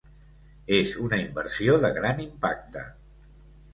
[0.77, 2.87] És una inversió de gran impacte.